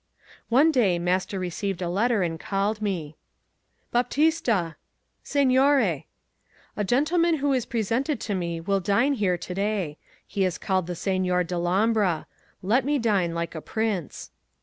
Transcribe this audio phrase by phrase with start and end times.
[0.49, 3.17] One day master received a letter, and called me.
[3.91, 4.75] 'Baptista!'
[5.21, 6.05] 'Signore!'
[6.75, 9.99] 'A gentleman who is presented to me will dine here to day.
[10.25, 12.25] He is called the Signor Dellombra.
[12.63, 14.31] Let me dine like a prince.